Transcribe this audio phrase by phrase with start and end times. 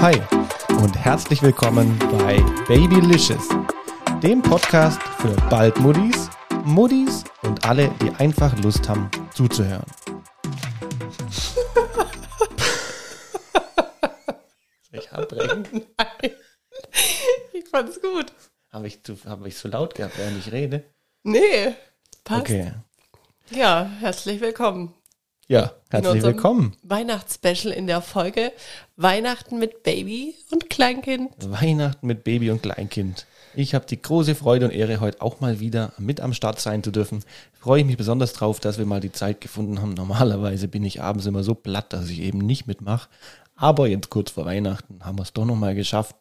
[0.00, 0.14] Hi
[0.80, 2.36] und herzlich willkommen bei
[2.68, 3.48] Babylicious,
[4.22, 6.30] dem Podcast für bald Muddis,
[6.62, 9.84] Muddis und alle, die einfach Lust haben zuzuhören.
[14.92, 15.66] Ich abbrechen?
[15.72, 16.32] Nein.
[17.52, 18.32] Ich fand's gut.
[18.70, 20.84] Habe ich, zu, hab ich so laut gehabt, während ich rede?
[21.24, 21.74] Nee,
[22.22, 22.42] passt.
[22.42, 22.72] Okay.
[23.50, 24.94] Ja, herzlich willkommen.
[25.50, 26.76] Ja, herzlich willkommen.
[26.82, 28.52] Weihnachtsspecial in der Folge
[28.96, 31.30] Weihnachten mit Baby und Kleinkind.
[31.40, 33.24] Weihnachten mit Baby und Kleinkind.
[33.54, 36.82] Ich habe die große Freude und Ehre, heute auch mal wieder mit am Start sein
[36.82, 37.24] zu dürfen.
[37.58, 39.94] Freue ich mich besonders drauf, dass wir mal die Zeit gefunden haben.
[39.94, 43.08] Normalerweise bin ich abends immer so platt, dass ich eben nicht mitmache.
[43.56, 46.14] Aber jetzt kurz vor Weihnachten haben wir es doch nochmal geschafft.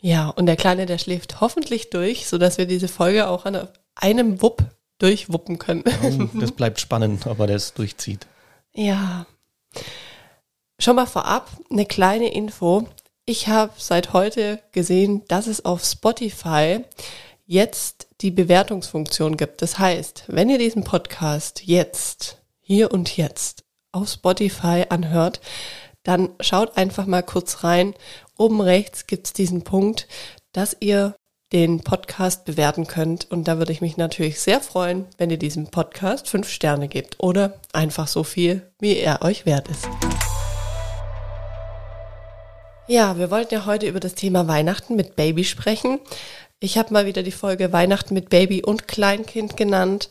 [0.00, 4.42] Ja, und der Kleine, der schläft hoffentlich durch, sodass wir diese Folge auch an einem
[4.42, 4.64] Wupp
[4.98, 5.84] durchwuppen können.
[6.02, 8.26] Oh, das bleibt spannend, ob er das durchzieht.
[8.76, 9.26] Ja.
[10.80, 12.88] Schon mal vorab eine kleine Info.
[13.24, 16.84] Ich habe seit heute gesehen, dass es auf Spotify
[17.46, 19.62] jetzt die Bewertungsfunktion gibt.
[19.62, 25.40] Das heißt, wenn ihr diesen Podcast jetzt, hier und jetzt auf Spotify anhört,
[26.02, 27.94] dann schaut einfach mal kurz rein.
[28.36, 30.08] Oben rechts gibt's diesen Punkt,
[30.52, 31.14] dass ihr
[31.52, 33.30] den Podcast bewerten könnt.
[33.30, 37.16] Und da würde ich mich natürlich sehr freuen, wenn ihr diesem Podcast fünf Sterne gebt
[37.18, 39.88] oder einfach so viel, wie er euch wert ist.
[42.86, 46.00] Ja, wir wollten ja heute über das Thema Weihnachten mit Baby sprechen.
[46.60, 50.10] Ich habe mal wieder die Folge Weihnachten mit Baby und Kleinkind genannt,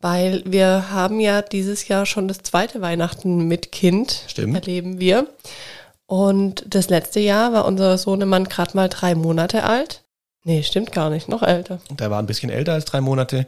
[0.00, 4.54] weil wir haben ja dieses Jahr schon das zweite Weihnachten mit Kind Stimmt.
[4.54, 5.28] erleben wir.
[6.06, 10.03] Und das letzte Jahr war unser Sohnemann gerade mal drei Monate alt.
[10.44, 11.80] Nee, stimmt gar nicht, noch älter.
[11.90, 13.46] Der war ein bisschen älter als drei Monate.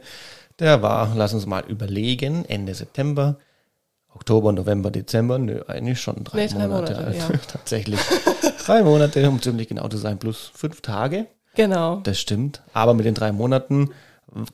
[0.59, 3.37] Der war, lass uns mal überlegen, Ende September,
[4.13, 5.37] Oktober, November, Dezember.
[5.37, 7.15] Nö, eigentlich schon drei, Nee, drei Monate, Monate, alt.
[7.17, 7.27] ja.
[7.51, 7.99] Tatsächlich.
[8.65, 11.27] drei Monate, um ziemlich genau zu sein, plus fünf Tage.
[11.55, 11.97] Genau.
[11.97, 12.61] Das stimmt.
[12.73, 13.91] Aber mit den drei Monaten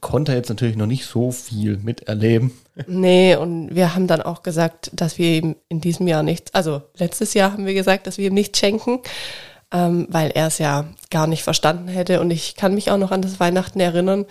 [0.01, 2.51] konnte er jetzt natürlich noch nicht so viel miterleben.
[2.87, 6.81] Nee, und wir haben dann auch gesagt, dass wir ihm in diesem Jahr nichts, also
[6.97, 8.99] letztes Jahr haben wir gesagt, dass wir ihm nichts schenken,
[9.73, 12.21] ähm, weil er es ja gar nicht verstanden hätte.
[12.21, 14.25] Und ich kann mich auch noch an das Weihnachten erinnern.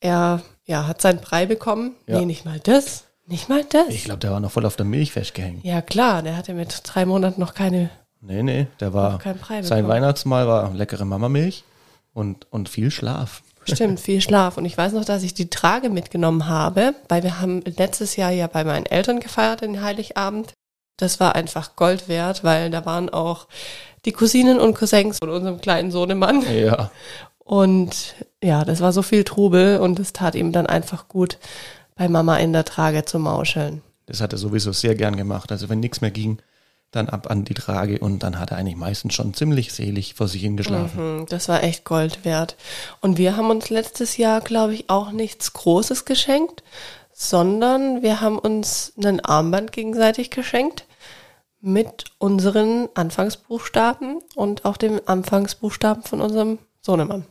[0.00, 1.94] Er ja, hat seinen Brei bekommen.
[2.06, 2.18] Ja.
[2.18, 3.04] Nee, nicht mal das.
[3.26, 3.88] Nicht mal das.
[3.88, 5.64] Ich glaube, der war noch voll auf der Milch festgehängt.
[5.64, 7.90] ja, klar, der hatte mit drei Monaten noch keine.
[8.20, 9.88] Nee, nee, der war, kein Brei sein bekommen.
[9.88, 11.64] Weihnachtsmahl war leckere Mamamilch
[12.14, 13.42] und, und viel Schlaf.
[13.64, 14.56] Stimmt, viel Schlaf.
[14.56, 18.30] Und ich weiß noch, dass ich die Trage mitgenommen habe, weil wir haben letztes Jahr
[18.30, 20.52] ja bei meinen Eltern gefeiert, den Heiligabend.
[20.98, 23.48] Das war einfach Gold wert, weil da waren auch
[24.04, 26.42] die Cousinen und Cousins von unserem kleinen Sohnemann.
[26.52, 26.90] Ja,
[27.38, 31.38] Und ja, das war so viel Trubel und es tat ihm dann einfach gut,
[31.96, 33.82] bei Mama in der Trage zu mauscheln.
[34.06, 35.52] das hat er sowieso sehr gern gemacht.
[35.52, 36.38] Also wenn nichts mehr ging,
[36.90, 40.28] dann ab an die Trage und dann hat er eigentlich meistens schon ziemlich selig vor
[40.28, 41.20] sich hingeschlafen.
[41.20, 42.56] Mhm, Das war echt Gold wert.
[43.00, 46.62] Und wir haben uns letztes Jahr, glaube ich, auch nichts Großes geschenkt,
[47.12, 50.84] sondern wir haben uns einen Armband gegenseitig geschenkt
[51.62, 57.24] mit unseren Anfangsbuchstaben und auch dem Anfangsbuchstaben von unserem Sohnemann.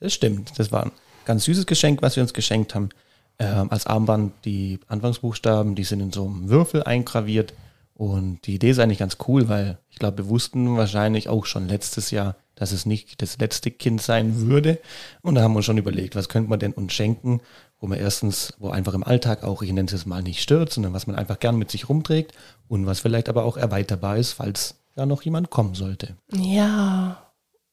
[0.00, 0.58] Das stimmt.
[0.58, 0.92] Das war ein
[1.24, 2.90] ganz süßes Geschenk, was wir uns geschenkt haben.
[3.38, 7.54] Ähm, als Armband die Anfangsbuchstaben, die sind in so einem Würfel eingraviert.
[7.94, 11.68] Und die Idee ist eigentlich ganz cool, weil ich glaube, wir wussten wahrscheinlich auch schon
[11.68, 14.78] letztes Jahr, dass es nicht das letzte Kind sein würde.
[15.22, 17.40] Und da haben wir uns schon überlegt, was könnte man denn uns schenken,
[17.80, 20.92] wo man erstens, wo einfach im Alltag auch, ich nenne es mal nicht stört, sondern
[20.92, 22.32] was man einfach gern mit sich rumträgt
[22.68, 26.16] und was vielleicht aber auch erweiterbar ist, falls da noch jemand kommen sollte.
[26.32, 27.22] Ja,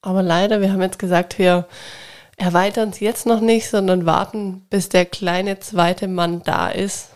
[0.02, 1.68] aber leider, wir haben jetzt gesagt, wir
[2.38, 7.10] erweitern es jetzt noch nicht, sondern warten, bis der kleine zweite Mann da ist.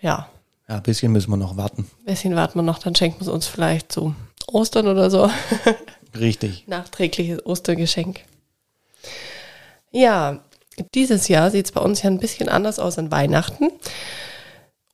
[0.00, 0.28] Ja,
[0.68, 1.86] Ja, ein bisschen müssen wir noch warten.
[2.00, 4.14] ein bisschen warten wir noch, dann schenken wir es uns vielleicht zu
[4.48, 5.30] Ostern oder so.
[6.18, 6.64] Richtig.
[6.66, 8.20] Nachträgliches Ostergeschenk.
[9.92, 10.40] Ja,
[10.94, 13.70] dieses Jahr sieht es bei uns ja ein bisschen anders aus an Weihnachten.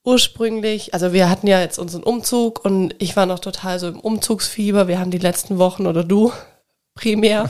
[0.03, 3.99] Ursprünglich, also wir hatten ja jetzt unseren Umzug und ich war noch total so im
[3.99, 4.87] Umzugsfieber.
[4.87, 6.31] Wir haben die letzten Wochen oder du
[6.95, 7.49] primär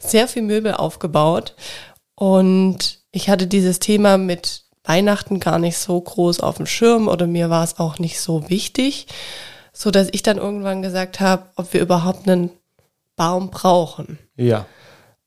[0.00, 1.54] sehr viel Möbel aufgebaut
[2.14, 7.26] und ich hatte dieses Thema mit Weihnachten gar nicht so groß auf dem Schirm oder
[7.26, 9.06] mir war es auch nicht so wichtig,
[9.72, 12.50] so dass ich dann irgendwann gesagt habe, ob wir überhaupt einen
[13.16, 14.18] Baum brauchen.
[14.36, 14.66] Ja.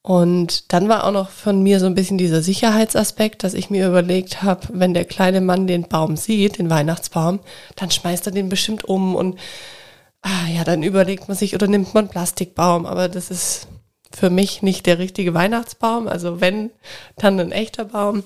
[0.04, 3.88] Und dann war auch noch von mir so ein bisschen dieser Sicherheitsaspekt, dass ich mir
[3.88, 7.40] überlegt habe, wenn der kleine Mann den Baum sieht, den Weihnachtsbaum,
[7.76, 9.40] dann schmeißt er den bestimmt um und
[10.24, 13.68] ah, ja, dann überlegt man sich oder nimmt man Plastikbaum, aber das ist
[14.12, 16.72] für mich nicht der richtige Weihnachtsbaum, also wenn,
[17.18, 18.24] dann ein echter Baum.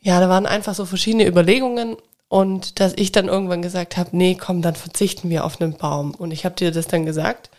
[0.00, 1.96] Ja, da waren einfach so verschiedene Überlegungen
[2.28, 6.14] und dass ich dann irgendwann gesagt habe, nee, komm, dann verzichten wir auf einen Baum.
[6.14, 7.50] Und ich habe dir das dann gesagt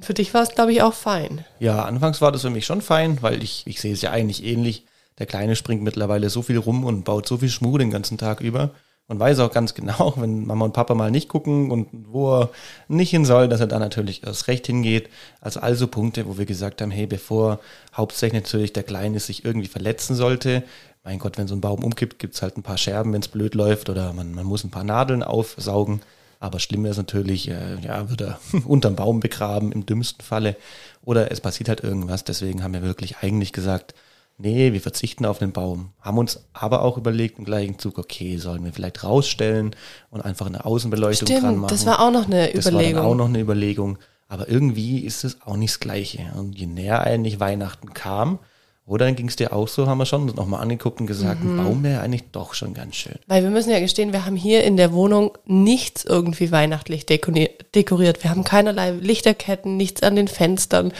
[0.00, 1.44] für dich war es, glaube ich, auch fein.
[1.58, 4.44] Ja, anfangs war das für mich schon fein, weil ich, ich sehe es ja eigentlich
[4.44, 4.84] ähnlich.
[5.18, 8.40] Der Kleine springt mittlerweile so viel rum und baut so viel Schmuh den ganzen Tag
[8.40, 8.70] über
[9.10, 12.50] und weiß auch ganz genau, wenn Mama und Papa mal nicht gucken und wo er
[12.86, 15.10] nicht hin soll, dass er da natürlich erst recht hingeht.
[15.40, 17.58] Also also Punkte, wo wir gesagt haben, hey, bevor
[17.94, 20.62] hauptsächlich natürlich der Kleine sich irgendwie verletzen sollte,
[21.02, 23.54] mein Gott, wenn so ein Baum umkippt, gibt's halt ein paar Scherben, wenn es blöd
[23.54, 26.02] läuft oder man, man muss ein paar Nadeln aufsaugen.
[26.40, 30.56] Aber schlimm ist natürlich, äh, ja, wird er unterm Baum begraben, im dümmsten Falle.
[31.04, 32.24] Oder es passiert halt irgendwas.
[32.24, 33.94] Deswegen haben wir wirklich eigentlich gesagt,
[34.38, 35.90] nee, wir verzichten auf den Baum.
[36.00, 39.76] Haben uns aber auch überlegt im gleichen Zug, okay, sollen wir vielleicht rausstellen
[40.10, 41.70] und einfach eine Außenbeleuchtung Stimmt, dran machen.
[41.70, 42.94] das war auch noch eine Das war Überlegung.
[42.96, 43.98] dann auch noch eine Überlegung.
[44.28, 46.32] Aber irgendwie ist es auch nicht das Gleiche.
[46.36, 48.38] Und je näher eigentlich Weihnachten kam,
[48.86, 51.60] oder dann ging es dir auch so, haben wir schon nochmal angeguckt und gesagt, Mhm.
[51.60, 53.14] ein Baum wäre eigentlich doch schon ganz schön.
[53.28, 58.22] Weil wir müssen ja gestehen, wir haben hier in der Wohnung nichts irgendwie weihnachtlich dekoriert.
[58.24, 60.92] Wir haben keinerlei Lichterketten, nichts an den Fenstern.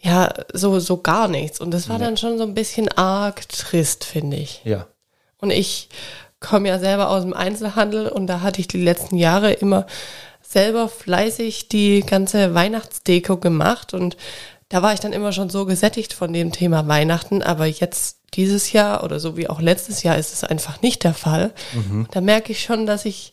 [0.00, 1.60] Ja, so, so gar nichts.
[1.60, 4.60] Und das war dann schon so ein bisschen arg trist, finde ich.
[4.64, 4.86] Ja.
[5.38, 5.88] Und ich
[6.40, 9.86] komme ja selber aus dem Einzelhandel und da hatte ich die letzten Jahre immer
[10.42, 14.16] selber fleißig die ganze Weihnachtsdeko gemacht und
[14.74, 18.72] da war ich dann immer schon so gesättigt von dem Thema Weihnachten, aber jetzt dieses
[18.72, 21.52] Jahr oder so wie auch letztes Jahr ist es einfach nicht der Fall.
[22.10, 23.32] Da merke ich schon, dass ich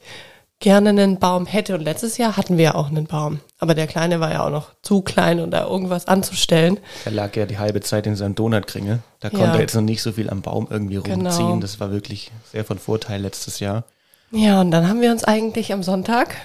[0.60, 3.88] gerne einen Baum hätte und letztes Jahr hatten wir ja auch einen Baum, aber der
[3.88, 6.80] kleine war ja auch noch zu klein, um da irgendwas anzustellen.
[7.06, 9.00] Er lag ja die halbe Zeit in seinem Donutkringel.
[9.20, 9.38] Da Ja.
[9.40, 11.24] konnte er jetzt noch nicht so viel am Baum irgendwie rumziehen.
[11.48, 11.60] Genau.
[11.60, 13.86] Das war wirklich sehr von Vorteil letztes Jahr.
[14.30, 16.36] Ja, und dann haben wir uns eigentlich am Sonntag,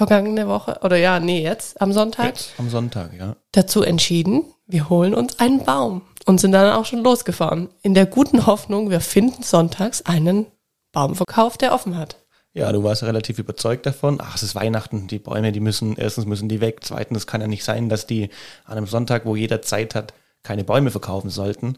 [0.00, 3.36] vergangene Woche, oder ja, nee, jetzt am Sonntag, Jetzt am Sonntag, ja.
[3.52, 7.68] dazu entschieden, wir holen uns einen Baum und sind dann auch schon losgefahren.
[7.82, 10.46] In der guten Hoffnung, wir finden sonntags einen
[10.92, 12.16] Baumverkauf, der offen hat.
[12.54, 14.20] Ja, du warst relativ überzeugt davon.
[14.22, 17.42] Ach, es ist Weihnachten, die Bäume, die müssen, erstens müssen die weg, zweitens, es kann
[17.42, 18.30] ja nicht sein, dass die
[18.64, 21.76] an einem Sonntag, wo jeder Zeit hat, keine Bäume verkaufen sollten.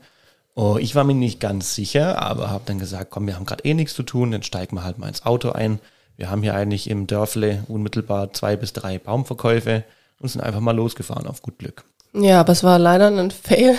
[0.54, 3.64] Oh, ich war mir nicht ganz sicher, aber habe dann gesagt, komm, wir haben gerade
[3.64, 5.80] eh nichts zu tun, dann steigen wir halt mal ins Auto ein.
[6.22, 9.82] Wir haben hier eigentlich im Dörfle unmittelbar zwei bis drei Baumverkäufe
[10.20, 11.82] und sind einfach mal losgefahren auf gut Glück.
[12.12, 13.74] Ja, aber es war leider ein Fail.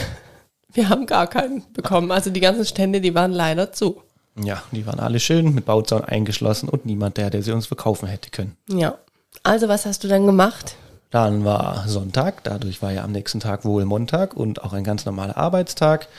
[0.73, 2.11] Wir haben gar keinen bekommen.
[2.11, 4.01] Also die ganzen Stände, die waren leider zu.
[4.35, 8.09] Ja, die waren alle schön mit Bauzaun eingeschlossen und niemand der, der sie uns verkaufen
[8.09, 8.57] hätte können.
[8.67, 8.95] Ja.
[9.43, 10.75] Also was hast du dann gemacht?
[11.11, 15.05] Dann war Sonntag, dadurch war ja am nächsten Tag wohl Montag und auch ein ganz
[15.05, 16.09] normaler Arbeitstag.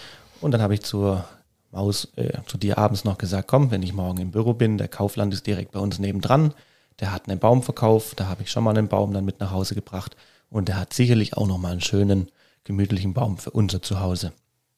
[0.40, 1.26] Und dann habe ich zur
[1.74, 4.88] Maus, äh, zu dir abends noch gesagt, komm, wenn ich morgen im Büro bin, der
[4.88, 6.54] Kaufland ist direkt bei uns nebendran,
[7.00, 9.50] der hat einen Baum verkauft, da habe ich schon mal einen Baum dann mit nach
[9.50, 10.16] Hause gebracht
[10.50, 12.30] und der hat sicherlich auch noch mal einen schönen,
[12.62, 14.32] gemütlichen Baum für unser Zuhause.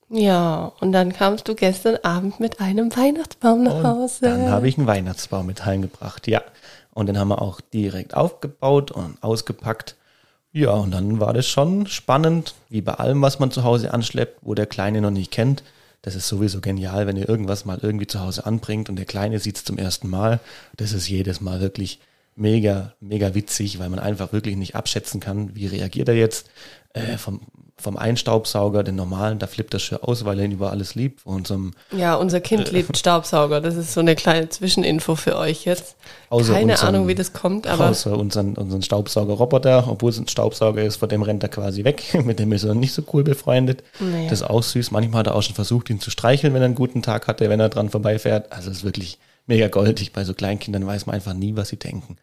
[0.08, 4.20] Ja, und dann kamst du gestern Abend mit einem Weihnachtsbaum nach Hause.
[4.22, 6.42] Dann habe ich einen Weihnachtsbaum mit heimgebracht, ja.
[6.94, 9.96] Und den haben wir auch direkt aufgebaut und ausgepackt.
[10.52, 14.38] Ja, und dann war das schon spannend, wie bei allem, was man zu Hause anschleppt,
[14.42, 15.62] wo der Kleine noch nicht kennt.
[16.06, 19.40] Das ist sowieso genial, wenn ihr irgendwas mal irgendwie zu Hause anbringt und der Kleine
[19.40, 20.38] sieht es zum ersten Mal.
[20.76, 21.98] Das ist jedes Mal wirklich
[22.36, 26.48] mega, mega witzig, weil man einfach wirklich nicht abschätzen kann, wie reagiert er jetzt.
[26.92, 27.40] Äh, vom,
[27.78, 31.20] vom Einstaubsauger, den normalen, da flippt er schon aus, weil er ihn über alles liebt.
[31.20, 32.40] Von unserem Ja, unser Äh.
[32.40, 33.60] Kind liebt Staubsauger.
[33.60, 35.96] Das ist so eine kleine Zwischeninfo für euch jetzt.
[36.30, 40.26] Außer Keine unseren- Ahnung, wie das kommt, aber Außer unseren, unseren Staubsaugerroboter, obwohl es ein
[40.28, 42.02] Staubsauger ist, vor dem rennt er quasi weg.
[42.24, 43.82] Mit dem ist er nicht so cool befreundet.
[44.00, 44.28] Nee.
[44.28, 44.90] Das ist auch süß.
[44.90, 47.48] Manchmal hat er auch schon versucht, ihn zu streicheln, wenn er einen guten Tag hatte,
[47.50, 48.52] wenn er dran vorbeifährt.
[48.52, 50.12] Also es ist wirklich mega goldig.
[50.12, 52.16] Bei so Kleinkindern weiß man einfach nie, was sie denken.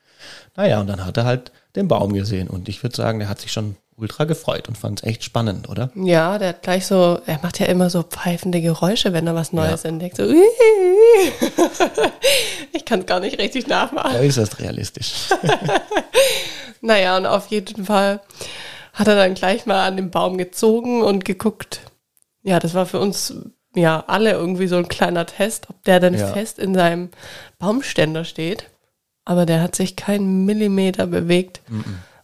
[0.56, 2.48] Naja, und dann hat er halt den Baum gesehen.
[2.48, 5.70] Und ich würde sagen, der hat sich schon ultra gefreut und fand es echt spannend,
[5.70, 5.92] oder?
[5.96, 9.54] ja, der hat gleich so, er macht ja immer so pfeifende Geräusche, wenn er was
[9.54, 9.90] Neues Ja.
[9.90, 10.18] entdeckt.
[10.18, 10.24] So,
[12.72, 14.16] ich kann es gar nicht richtig nachmachen.
[14.16, 15.30] Äußerst realistisch.
[16.86, 18.20] Naja, und auf jeden Fall
[18.92, 21.80] hat er dann gleich mal an den Baum gezogen und geguckt.
[22.42, 23.34] Ja, das war für uns
[23.74, 26.28] ja alle irgendwie so ein kleiner Test, ob der dann Ja.
[26.28, 27.08] fest in seinem
[27.58, 28.70] Baumständer steht.
[29.24, 31.62] Aber der hat sich keinen Millimeter bewegt,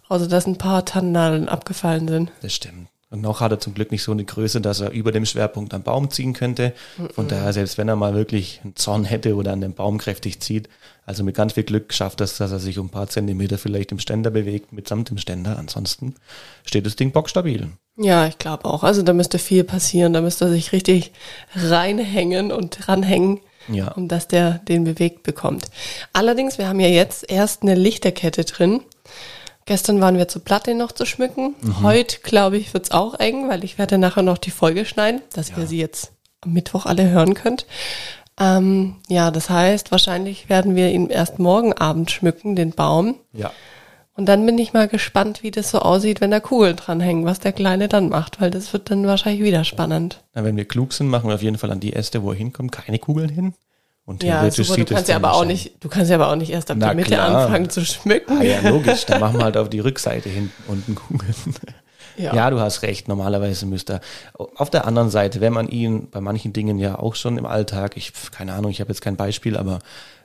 [0.10, 2.32] außer dass ein paar Tannennadeln abgefallen sind.
[2.42, 2.89] Das stimmt.
[3.12, 5.74] Und noch hat er zum Glück nicht so eine Größe, dass er über dem Schwerpunkt
[5.74, 6.74] am Baum ziehen könnte.
[7.16, 10.42] Von daher, selbst wenn er mal wirklich einen Zorn hätte oder an den Baum kräftig
[10.42, 10.70] zieht,
[11.08, 13.92] also mit ganz viel Glück schafft das, dass er sich um ein paar Zentimeter vielleicht
[13.92, 15.58] im Ständer bewegt, mitsamt dem Ständer.
[15.58, 16.13] Ansonsten
[16.66, 17.70] steht das Ding bockstabil.
[17.98, 18.84] Ja, ich glaube auch.
[18.84, 20.13] Also da müsste viel passieren.
[20.13, 21.12] Da müsste er sich richtig
[21.56, 23.92] reinhängen und dranhängen, Ja.
[23.94, 25.66] um dass der den bewegt bekommt.
[26.13, 28.82] Allerdings, wir haben ja jetzt erst eine Lichterkette drin.
[29.69, 31.53] Gestern waren wir zu platt, den noch zu schmücken.
[31.83, 35.55] Heute, glaube ich, wird's auch eng, weil ich werde nachher noch die Folge schneiden, dass
[35.55, 36.11] ihr sie jetzt
[36.41, 37.67] am Mittwoch alle hören könnt.
[38.39, 43.17] Ähm, ja, das heißt, wahrscheinlich werden wir ihn erst morgen Abend schmücken, den Baum.
[43.31, 43.51] Ja.
[44.15, 47.39] Und dann bin ich mal gespannt, wie das so aussieht, wenn da Kugeln dranhängen, was
[47.39, 50.23] der Kleine dann macht, weil das wird dann wahrscheinlich wieder spannend.
[50.33, 52.38] Na, wenn wir klug sind, machen wir auf jeden Fall an die Äste, wo er
[52.38, 53.53] hinkommt, keine Kugeln hin.
[54.10, 56.16] Und Ja, theoretisch super, du sieht es kannst ja aber auch nicht, du kannst ja
[56.16, 57.44] aber auch nicht erst ab Na der Mitte klar.
[57.44, 58.39] anfangen zu schmücken.
[58.39, 59.06] Ah ja, logisch.
[59.06, 61.36] Dann machen wir halt auf die Rückseite hinten unten Kugeln.
[62.18, 62.50] Ja.
[62.50, 63.08] du hast recht.
[63.08, 64.01] Normalerweise müsste er.
[64.56, 67.98] Auf der anderen Seite, wenn man ihn bei manchen Dingen ja auch schon im Alltag,
[67.98, 69.78] ich, keine Ahnung, ich habe jetzt kein Beispiel, aber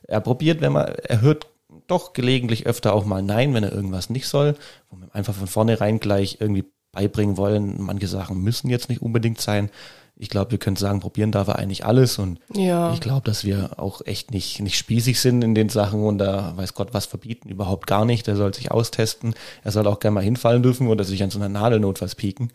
[0.08, 1.46] er probiert, wenn man, er hört
[1.86, 4.56] doch gelegentlich öfter auch mal Nein, wenn er irgendwas nicht soll,
[4.88, 7.82] wo wir einfach von vornherein gleich irgendwie beibringen wollen.
[7.82, 9.68] Manche Sachen müssen jetzt nicht unbedingt sein.
[10.16, 12.92] Ich glaube, wir können sagen, probieren darf er eigentlich alles und Ja.
[12.94, 16.52] ich glaube, dass wir auch echt nicht, nicht spießig sind in den Sachen und da
[16.56, 18.28] weiß Gott was verbieten, überhaupt gar nicht.
[18.28, 19.34] Er soll sich austesten.
[19.64, 22.52] Er soll auch gerne mal hinfallen dürfen oder sich an so einer Nadel notfalls pieken.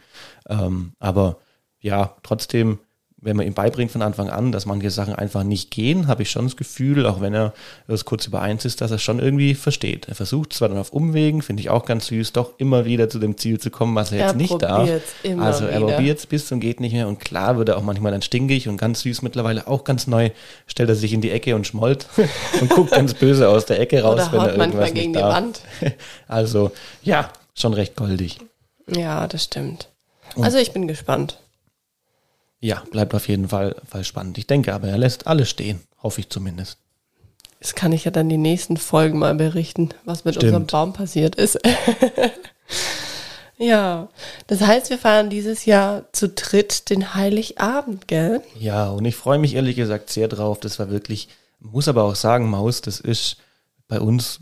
[0.47, 1.37] Ähm, aber
[1.81, 2.79] ja, trotzdem,
[3.21, 6.31] wenn man ihm beibringt von Anfang an, dass manche Sachen einfach nicht gehen, habe ich
[6.31, 7.53] schon das Gefühl, auch wenn er
[7.87, 10.07] das kurz über eins ist, dass er schon irgendwie versteht.
[10.07, 13.19] Er versucht zwar dann auf Umwegen, finde ich auch ganz süß, doch immer wieder zu
[13.19, 14.89] dem Ziel zu kommen, was er, Er jetzt nicht darf.
[15.37, 18.11] also er probiert es bis zum geht nicht mehr und klar wird er auch manchmal
[18.11, 20.29] dann stinkig und ganz süß mittlerweile auch ganz neu,
[20.67, 22.07] stellt er sich in die Ecke und schmollt
[22.61, 25.11] und guckt ganz böse aus der Ecke raus, Oder wenn er haut manchmal irgendwas gegen
[25.11, 25.33] nicht die darf.
[25.35, 25.61] Wand.
[26.27, 26.71] Also
[27.03, 28.37] ja, schon recht goldig.
[28.87, 29.89] Ja, das stimmt.
[30.39, 31.39] Also ich bin gespannt.
[32.59, 34.37] Ja, bleibt auf jeden Fall, Fall spannend.
[34.37, 36.77] Ich denke aber, er lässt alles stehen, hoffe ich zumindest.
[37.59, 40.45] Das kann ich ja dann die nächsten Folgen mal berichten, was mit Stimmt.
[40.45, 41.59] unserem Baum passiert ist.
[43.57, 44.07] ja,
[44.47, 48.41] das heißt, wir feiern dieses Jahr zu dritt den Heiligabend, gell?
[48.57, 50.59] Ja, und ich freue mich ehrlich gesagt sehr drauf.
[50.61, 51.27] Das war wirklich,
[51.59, 53.37] muss aber auch sagen, Maus, das ist
[53.89, 54.39] bei uns,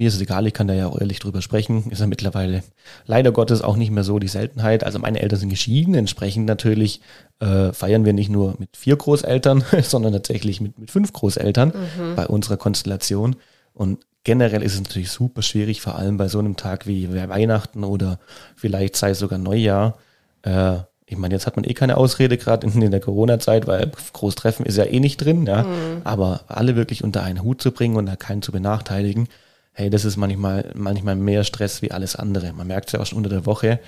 [0.00, 2.62] mir ist es egal, ich kann da ja auch ehrlich drüber sprechen, ist ja mittlerweile
[3.04, 4.82] leider Gottes auch nicht mehr so die Seltenheit.
[4.82, 7.02] Also meine Eltern sind geschieden, entsprechend natürlich
[7.38, 11.74] äh, feiern wir nicht nur mit vier Großeltern, sondern tatsächlich mit, mit fünf Großeltern
[12.16, 13.36] bei unserer Konstellation.
[13.74, 17.84] Und generell ist es natürlich super schwierig, vor allem bei so einem Tag wie Weihnachten
[17.84, 18.20] oder
[18.56, 19.98] vielleicht sei es sogar Neujahr.
[20.40, 23.92] Äh, ich meine, jetzt hat man eh keine Ausrede, gerade in, in der Corona-Zeit, weil
[24.14, 25.66] Großtreffen ist ja eh nicht drin, ja.
[26.04, 29.28] Aber alle wirklich unter einen Hut zu bringen und da keinen zu benachteiligen,
[29.72, 32.52] hey, das ist manchmal, manchmal mehr Stress wie alles andere.
[32.52, 33.80] Man merkt es ja auch schon unter der Woche.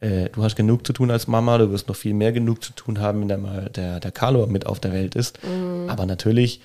[0.00, 2.72] Äh, du hast genug zu tun als Mama, du wirst noch viel mehr genug zu
[2.72, 5.38] tun haben, wenn mal der, der Carlo mit auf der Welt ist.
[5.88, 6.60] Aber natürlich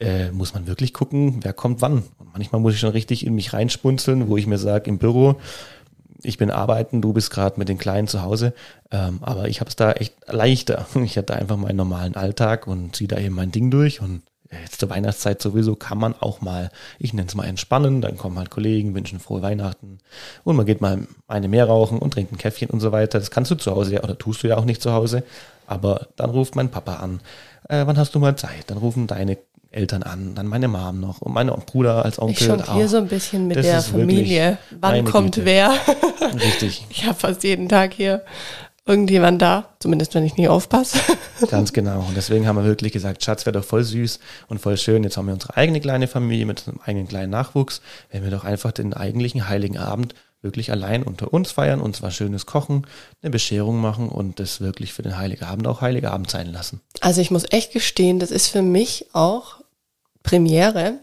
[0.00, 2.04] äh, muss man wirklich gucken, wer kommt wann.
[2.18, 5.36] Und manchmal muss ich schon richtig in mich reinspunzeln, wo ich mir sage, im Büro,
[6.24, 8.54] ich bin arbeiten, du bist gerade mit den Kleinen zu Hause,
[8.90, 10.86] ähm, aber ich habe es da echt leichter.
[11.04, 14.22] Ich hatte einfach meinen normalen Alltag und ziehe da eben mein Ding durch und
[14.62, 18.38] jetzt zur Weihnachtszeit sowieso kann man auch mal, ich nenne es mal entspannen, dann kommen
[18.38, 19.98] halt Kollegen, wünschen frohe Weihnachten
[20.44, 23.18] und man geht mal eine mehr rauchen und trinkt ein Käffchen und so weiter.
[23.18, 25.22] Das kannst du zu Hause ja, oder tust du ja auch nicht zu Hause,
[25.66, 27.20] aber dann ruft mein Papa an,
[27.68, 28.64] äh, wann hast du mal Zeit?
[28.68, 29.38] Dann rufen deine
[29.70, 32.88] Eltern an, dann meine Mom noch und mein Bruder als Ich Onkel jongliere auch.
[32.88, 34.58] so ein bisschen mit Das der Familie.
[34.80, 35.46] Wann kommt Güte.
[35.46, 35.72] wer?
[36.34, 36.86] Richtig.
[36.90, 38.22] Ich habe fast jeden Tag hier
[38.84, 40.98] irgendjemand da, zumindest wenn ich nie aufpasse.
[41.50, 42.00] Ganz genau.
[42.00, 45.04] Und deswegen haben wir wirklich gesagt, Schatz, wäre doch voll süß und voll schön.
[45.04, 47.80] Jetzt haben wir unsere eigene kleine Familie mit einem eigenen kleinen Nachwuchs.
[48.10, 52.10] Wenn wir doch einfach den eigentlichen Heiligen Abend wirklich allein unter uns feiern, und zwar
[52.10, 52.86] schönes Kochen,
[53.22, 56.80] eine Bescherung machen und das wirklich für den Heiligen Abend auch Heiligen Abend sein lassen.
[57.00, 59.60] Also ich muss echt gestehen, das ist für mich auch
[60.24, 60.94] Premiere,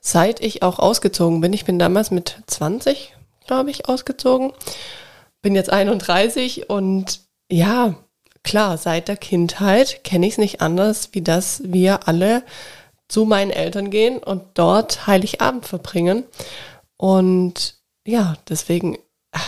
[0.00, 1.52] seit ich auch ausgezogen bin.
[1.52, 3.14] Ich bin damals mit 20,
[3.46, 4.52] glaube ich, ausgezogen.
[5.44, 7.20] Bin jetzt 31 und
[7.52, 7.96] ja,
[8.42, 12.42] klar, seit der Kindheit kenne ich es nicht anders, wie dass wir alle
[13.08, 16.24] zu meinen Eltern gehen und dort Heiligabend verbringen.
[16.96, 17.74] Und
[18.06, 18.96] ja, deswegen,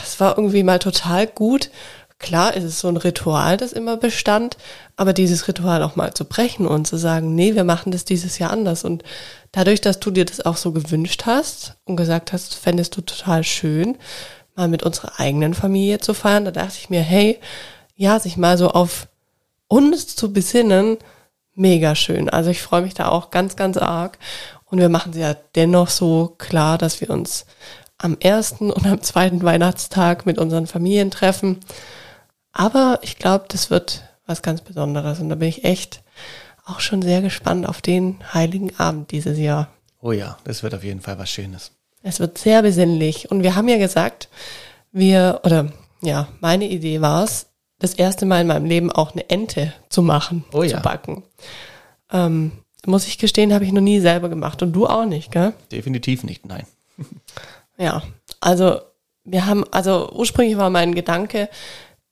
[0.05, 1.71] es war irgendwie mal total gut.
[2.19, 4.59] Klar ist es so ein Ritual, das immer bestand,
[4.97, 8.39] aber dieses Ritual auch mal zu brechen und zu sagen, nee, wir machen das dieses
[8.39, 8.85] Jahr anders.
[8.85, 9.03] Und
[9.53, 13.45] dadurch, dass du dir das auch so gewünscht hast und gesagt hast, fändest du total
[13.45, 13.97] schön,
[14.57, 17.39] mal mit unserer eigenen Familie zu feiern, da dachte ich mir, hey,
[17.95, 19.09] ja, sich mal so auf
[19.69, 20.99] uns zu besinnen,
[21.55, 22.29] mega schön.
[22.29, 24.19] Also ich freue mich da auch ganz, ganz arg.
[24.65, 27.47] Und wir machen es ja dennoch so klar, dass wir uns
[27.99, 31.61] am ersten und am zweiten Weihnachtstag mit unseren Familien treffen.
[32.53, 35.21] Aber ich glaube, das wird was ganz Besonderes.
[35.21, 36.03] Und da bin ich echt
[36.65, 39.69] auch schon sehr gespannt auf den heiligen Abend dieses Jahr.
[40.01, 41.73] Oh ja, das wird auf jeden Fall was Schönes.
[42.07, 43.33] Es wird sehr besinnlich.
[43.33, 44.29] Und wir haben ja gesagt,
[44.93, 45.73] wir, oder
[46.03, 47.47] ja, meine Idee war es,
[47.81, 50.77] das erste Mal in meinem Leben auch eine Ente zu machen, Oh ja.
[50.77, 51.25] zu backen.
[52.13, 52.53] Ähm,
[52.87, 54.63] muss ich gestehen, habe ich noch nie selber gemacht.
[54.63, 55.53] Und du auch nicht, gell?
[55.73, 56.67] Definitiv nicht, nein.
[57.79, 58.03] Ja,
[58.41, 58.81] also
[59.25, 61.51] wir haben, also ursprünglich war mein Gedanke,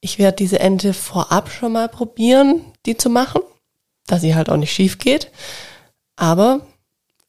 [0.00, 3.40] ich werde diese Ente vorab schon mal probieren, die zu machen,
[4.06, 5.30] dass sie halt auch nicht schief geht.
[6.16, 6.60] Aber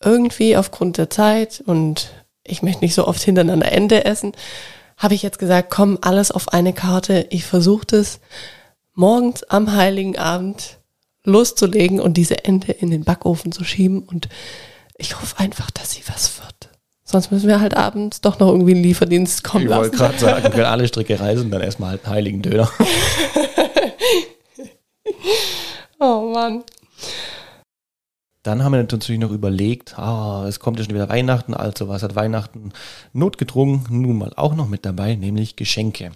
[0.03, 2.09] irgendwie aufgrund der Zeit und
[2.45, 4.33] ich möchte nicht so oft hintereinander Ente essen,
[4.97, 7.27] habe ich jetzt gesagt, komm, alles auf eine Karte.
[7.29, 8.19] Ich versuche das
[8.93, 10.79] morgens am Heiligen Abend
[11.25, 14.29] loszulegen und diese Ente in den Backofen zu schieben und
[14.97, 16.69] ich hoffe einfach, dass sie was wird.
[17.03, 19.93] Sonst müssen wir halt abends doch noch irgendwie einen Lieferdienst kommen ich lassen.
[19.93, 22.69] Ich wollte gerade sagen, wenn alle Stricke reisen, dann erstmal halt einen heiligen Döner.
[25.99, 26.63] oh Mann.
[28.45, 32.03] Dann haben wir natürlich noch überlegt, ah, es kommt ja schon wieder Weihnachten, also was
[32.03, 32.73] hat Weihnachten
[33.11, 36.11] notgedrungen nun mal auch noch mit dabei, nämlich Geschenke.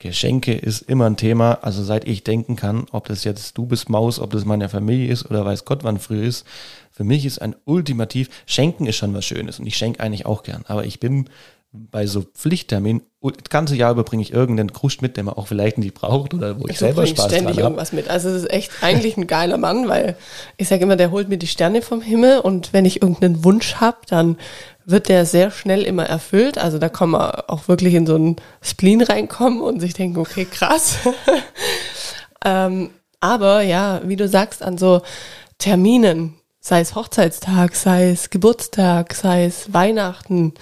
[0.00, 3.88] Geschenke ist immer ein Thema, also seit ich denken kann, ob das jetzt du bist
[3.88, 6.44] Maus, ob das meine Familie ist oder weiß Gott wann früh ist,
[6.90, 10.42] für mich ist ein ultimativ, Schenken ist schon was Schönes und ich schenke eigentlich auch
[10.42, 11.30] gern, aber ich bin
[11.76, 15.48] bei so Pflichtterminen, das ganze Jahr über bringe ich irgendeinen Kruscht mit, den man auch
[15.48, 18.08] vielleicht nicht braucht oder wo ich, ich selber Spaß ständig dran irgendwas mit.
[18.08, 20.16] Also es ist echt eigentlich ein geiler Mann, weil
[20.56, 23.76] ich sage immer, der holt mir die Sterne vom Himmel und wenn ich irgendeinen Wunsch
[23.76, 24.36] habe, dann
[24.84, 26.58] wird der sehr schnell immer erfüllt.
[26.58, 30.44] Also da kann man auch wirklich in so einen Spleen reinkommen und sich denken, okay,
[30.44, 30.98] krass.
[32.44, 35.02] ähm, aber ja, wie du sagst, an so
[35.58, 40.54] Terminen, sei es Hochzeitstag, sei es Geburtstag, sei es Weihnachten,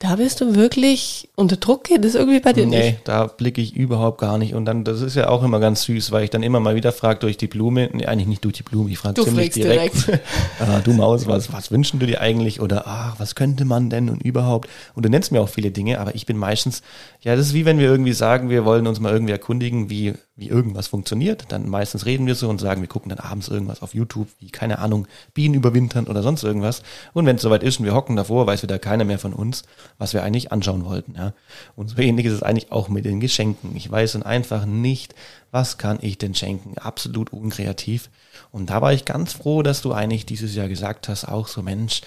[0.00, 2.92] da bist du wirklich unter Druck geht es irgendwie bei dir nee, nicht?
[2.92, 4.54] Nee, da blicke ich überhaupt gar nicht.
[4.54, 6.90] Und dann, das ist ja auch immer ganz süß, weil ich dann immer mal wieder
[6.90, 10.06] frage durch die Blume, nee, eigentlich nicht durch die Blume, ich frage ziemlich direkt.
[10.06, 10.22] direkt.
[10.58, 12.62] ah, du Maus, was, was wünschen du dir eigentlich?
[12.62, 14.70] Oder ach, was könnte man denn und überhaupt?
[14.94, 16.80] Und du nennst mir auch viele Dinge, aber ich bin meistens,
[17.20, 20.14] ja, das ist wie wenn wir irgendwie sagen, wir wollen uns mal irgendwie erkundigen, wie,
[20.40, 21.44] wie irgendwas funktioniert.
[21.50, 24.50] Dann meistens reden wir so und sagen, wir gucken dann abends irgendwas auf YouTube, wie,
[24.50, 26.82] keine Ahnung, Bienen überwintern oder sonst irgendwas.
[27.12, 29.64] Und wenn es soweit ist und wir hocken davor, weiß wieder keiner mehr von uns,
[29.98, 31.14] was wir eigentlich anschauen wollten.
[31.14, 31.34] Ja.
[31.76, 33.76] Und so ähnlich ist es eigentlich auch mit den Geschenken.
[33.76, 35.14] Ich weiß dann einfach nicht,
[35.50, 36.78] was kann ich denn schenken?
[36.78, 38.08] Absolut unkreativ.
[38.50, 41.60] Und da war ich ganz froh, dass du eigentlich dieses Jahr gesagt hast, auch so
[41.60, 42.00] Mensch,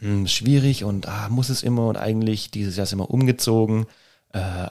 [0.00, 3.84] hm, schwierig und ah, muss es immer und eigentlich dieses Jahr sind wir umgezogen.
[4.32, 4.68] Äh,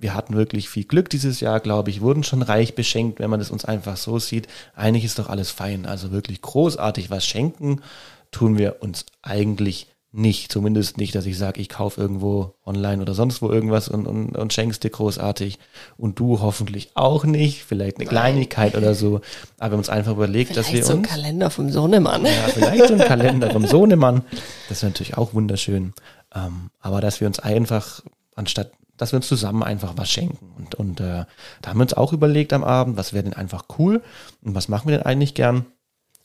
[0.00, 3.40] wir hatten wirklich viel Glück dieses Jahr, glaube ich, wurden schon reich beschenkt, wenn man
[3.40, 4.48] es uns einfach so sieht.
[4.74, 5.86] Eigentlich ist doch alles fein.
[5.86, 7.82] Also wirklich großartig was schenken
[8.30, 10.50] tun wir uns eigentlich nicht.
[10.50, 14.36] Zumindest nicht, dass ich sage, ich kaufe irgendwo online oder sonst wo irgendwas und, und,
[14.36, 15.58] und schenkst dir großartig.
[15.96, 17.62] Und du hoffentlich auch nicht.
[17.62, 18.10] Vielleicht eine Nein.
[18.10, 19.20] Kleinigkeit oder so.
[19.58, 21.08] Aber wir haben uns einfach überlegt, vielleicht dass wir so uns.
[21.08, 22.24] so ein Kalender vom Sohnemann.
[22.24, 24.22] Ja, vielleicht so ein Kalender vom Sohnemann.
[24.68, 25.92] Das ist natürlich auch wunderschön.
[26.34, 28.02] Ähm, aber dass wir uns einfach,
[28.36, 30.52] anstatt, dass wir uns zusammen einfach was schenken.
[30.56, 31.24] Und, und äh,
[31.62, 34.02] da haben wir uns auch überlegt am Abend, was wäre denn einfach cool
[34.42, 35.66] und was machen wir denn eigentlich gern?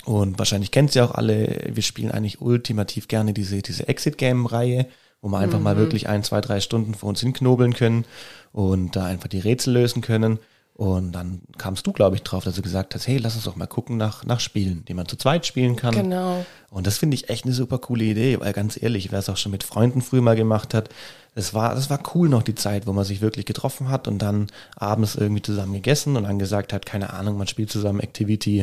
[0.04, 4.88] Und wahrscheinlich kennt sie auch alle, wir spielen eigentlich ultimativ gerne diese, diese Exit-Game-Reihe,
[5.22, 5.64] wo wir einfach mhm.
[5.64, 8.06] mal wirklich ein, zwei, drei Stunden vor uns hinknobeln können
[8.52, 10.40] und da einfach die Rätsel lösen können.
[10.74, 13.56] Und dann kamst du, glaube ich, drauf, dass du gesagt hast, hey, lass uns doch
[13.56, 15.96] mal gucken nach, nach Spielen, die man zu zweit spielen kann.
[15.96, 16.46] Genau.
[16.70, 19.38] Und das finde ich echt eine super coole Idee, weil ganz ehrlich, wer es auch
[19.38, 20.90] schon mit Freunden früher mal gemacht hat,
[21.36, 24.20] das war, das war cool noch die Zeit, wo man sich wirklich getroffen hat und
[24.20, 28.62] dann abends irgendwie zusammen gegessen und dann gesagt hat, keine Ahnung, man spielt zusammen Activity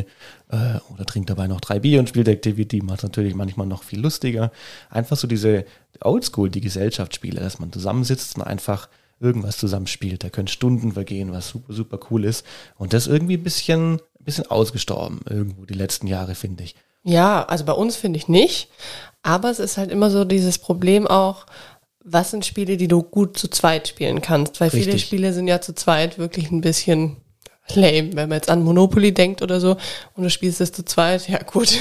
[0.48, 0.56] äh,
[0.92, 4.00] oder trinkt dabei noch drei Bier und spielt Activity, macht es natürlich manchmal noch viel
[4.00, 4.50] lustiger.
[4.88, 5.66] Einfach so diese
[6.00, 8.88] Oldschool, die Gesellschaftsspiele, dass man zusammensitzt und einfach
[9.20, 10.24] irgendwas zusammenspielt.
[10.24, 12.44] Da können Stunden vergehen, was super, super cool ist.
[12.78, 16.74] Und das irgendwie ein bisschen, ein bisschen ausgestorben irgendwo die letzten Jahre, finde ich.
[17.04, 18.68] Ja, also bei uns finde ich nicht.
[19.22, 21.46] Aber es ist halt immer so dieses Problem auch,
[22.04, 24.60] was sind Spiele, die du gut zu zweit spielen kannst?
[24.60, 24.84] Weil Richtig.
[24.84, 27.16] viele Spiele sind ja zu zweit wirklich ein bisschen
[27.74, 29.76] lame, wenn man jetzt an Monopoly denkt oder so
[30.14, 31.78] und du spielst es zu zweit, ja gut.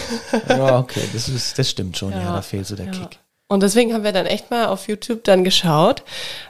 [0.47, 2.91] Ja, okay, das, ist, das stimmt schon, ja, ja da fehlt so der ja.
[2.91, 3.19] Kick.
[3.47, 6.03] Und deswegen haben wir dann echt mal auf YouTube dann geschaut,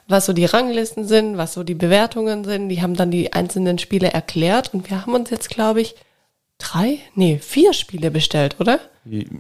[0.08, 2.70] was so die Ranglisten sind, was so die Bewertungen sind.
[2.70, 5.96] Die haben dann die einzelnen Spiele erklärt und wir haben uns jetzt, glaube ich,
[6.60, 8.80] drei, nee, vier Spiele bestellt, oder?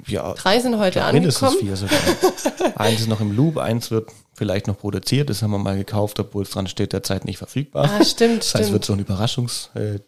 [0.07, 0.33] Ja.
[0.33, 1.53] Drei sind heute ja, angekommen.
[1.53, 2.79] Mindestens vier sogar.
[2.79, 4.09] eins ist noch im Loop, eins wird
[4.41, 7.87] vielleicht noch produziert, das haben wir mal gekauft, obwohl es dran steht, derzeit nicht verfügbar.
[7.87, 10.01] Ah, stimmt, Das heißt, es wird so ein Überraschungsteil,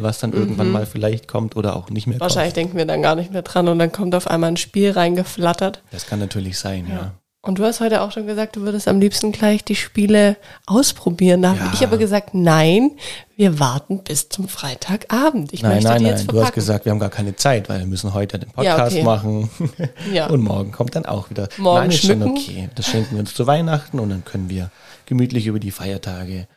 [0.00, 0.36] was dann mhm.
[0.38, 2.56] irgendwann mal vielleicht kommt oder auch nicht mehr Wahrscheinlich kommt.
[2.56, 5.82] denken wir dann gar nicht mehr dran und dann kommt auf einmal ein Spiel reingeflattert.
[5.90, 6.94] Das kann natürlich sein, ja.
[6.94, 7.12] ja.
[7.46, 11.42] Und du hast heute auch schon gesagt, du würdest am liebsten gleich die Spiele ausprobieren.
[11.42, 11.60] Da ja.
[11.60, 12.90] habe ich aber gesagt, nein,
[13.36, 15.52] wir warten bis zum Freitagabend.
[15.52, 16.26] Ich nein, möchte nein, die nein.
[16.26, 19.02] Du hast gesagt, wir haben gar keine Zeit, weil wir müssen heute den Podcast ja,
[19.02, 19.04] okay.
[19.04, 19.50] machen.
[20.12, 20.26] ja.
[20.26, 21.48] Und morgen kommt dann auch wieder.
[21.56, 22.22] Morgen nein, ist schmücken.
[22.22, 22.68] schon okay.
[22.74, 24.72] Das schenken wir uns zu Weihnachten und dann können wir
[25.06, 26.48] gemütlich über die Feiertage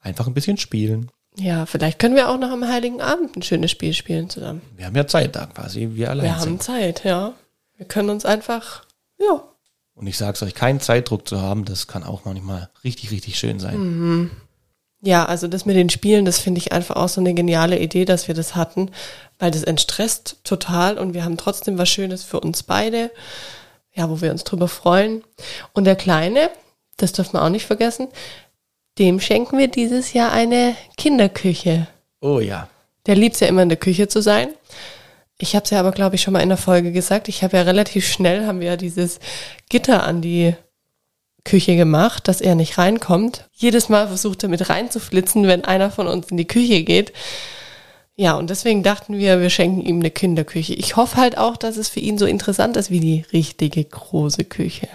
[0.00, 1.12] einfach ein bisschen spielen.
[1.38, 4.62] Ja, vielleicht können wir auch noch am Heiligen Abend ein schönes Spiel spielen zusammen.
[4.74, 6.24] Wir haben ja Zeit da quasi, wir allein.
[6.24, 6.40] Wir sind.
[6.40, 7.34] haben Zeit, ja.
[7.76, 8.84] Wir können uns einfach,
[9.20, 9.42] ja,
[9.96, 13.38] und ich sage es euch, keinen Zeitdruck zu haben, das kann auch manchmal richtig, richtig
[13.38, 13.78] schön sein.
[13.78, 14.30] Mhm.
[15.02, 18.04] Ja, also das mit den Spielen, das finde ich einfach auch so eine geniale Idee,
[18.04, 18.90] dass wir das hatten,
[19.38, 23.10] weil das entstresst total und wir haben trotzdem was Schönes für uns beide.
[23.96, 25.24] ja, wo wir uns drüber freuen.
[25.72, 26.50] Und der Kleine,
[26.98, 28.08] das dürfen wir auch nicht vergessen,
[28.98, 31.86] dem schenken wir dieses Jahr eine Kinderküche.
[32.20, 32.68] Oh ja.
[33.06, 34.48] Der liebt ja immer in der Küche zu sein.
[35.38, 37.28] Ich habe es ja aber, glaube ich, schon mal in der Folge gesagt.
[37.28, 39.20] Ich habe ja relativ schnell, haben wir ja dieses
[39.68, 40.54] Gitter an die
[41.44, 43.48] Küche gemacht, dass er nicht reinkommt.
[43.52, 47.12] Jedes Mal versucht er mit reinzuflitzen, wenn einer von uns in die Küche geht.
[48.16, 50.72] Ja, und deswegen dachten wir, wir schenken ihm eine Kinderküche.
[50.72, 54.44] Ich hoffe halt auch, dass es für ihn so interessant ist wie die richtige große
[54.44, 54.88] Küche.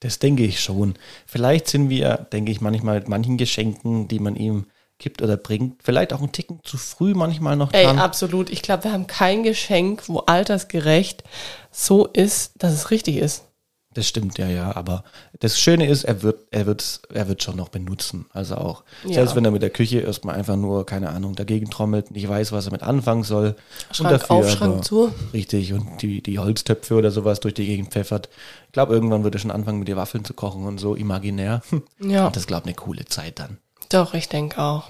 [0.00, 0.94] Das denke ich schon.
[1.26, 4.66] Vielleicht sind wir, denke ich, manchmal mit manchen Geschenken, die man ihm
[4.98, 7.98] gibt oder bringt, vielleicht auch einen Ticken zu früh manchmal noch Ey, dran.
[7.98, 8.50] absolut.
[8.50, 11.24] Ich glaube, wir haben kein Geschenk, wo altersgerecht
[11.70, 13.44] so ist, dass es richtig ist.
[13.92, 14.74] Das stimmt, ja, ja.
[14.74, 15.04] Aber
[15.38, 18.26] das Schöne ist, er wird, er wird, er wird schon noch benutzen.
[18.32, 19.14] Also auch, Ja.
[19.14, 22.50] selbst wenn er mit der Küche erstmal einfach nur, keine Ahnung, dagegen trommelt, nicht weiß,
[22.50, 23.54] was er mit anfangen soll.
[23.92, 25.12] Schrank auf, Schrank zu.
[25.32, 28.28] Richtig, und die, die Holztöpfe oder sowas durch die Gegend pfeffert.
[28.66, 31.62] Ich glaube, irgendwann wird er schon anfangen, mit den Waffeln zu kochen und so, imaginär.
[32.00, 32.26] Ja.
[32.26, 33.58] Und das glaube ich eine coole Zeit dann.
[33.88, 34.84] Doch, ich denke auch.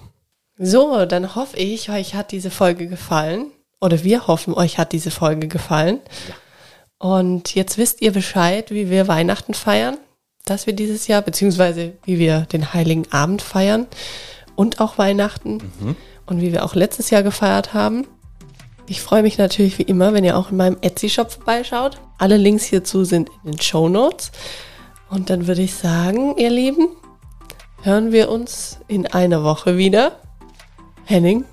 [0.56, 3.50] So, dann hoffe ich, euch hat diese Folge gefallen.
[3.80, 6.00] Oder wir hoffen, euch hat diese Folge gefallen.
[6.98, 9.98] Und jetzt wisst ihr Bescheid, wie wir Weihnachten feiern,
[10.44, 13.86] dass wir dieses Jahr, beziehungsweise wie wir den Heiligen Abend feiern
[14.54, 18.06] und auch Weihnachten und wie wir auch letztes Jahr gefeiert haben.
[18.86, 21.98] Ich freue mich natürlich wie immer, wenn ihr auch in meinem Etsy-Shop vorbeischaut.
[22.18, 24.30] Alle Links hierzu sind in den Show Notes.
[25.10, 26.88] Und dann würde ich sagen, ihr Lieben,
[27.84, 30.18] hören wir uns in einer Woche wieder.
[31.04, 31.44] Henning,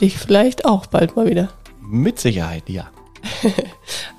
[0.00, 1.48] dich vielleicht auch bald mal wieder.
[1.80, 2.88] Mit Sicherheit, ja.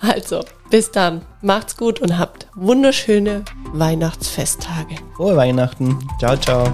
[0.02, 1.22] Also, bis dann.
[1.42, 4.96] Macht's gut und habt wunderschöne Weihnachtsfesttage.
[5.16, 6.00] Frohe Weihnachten.
[6.20, 6.72] Ciao, ciao.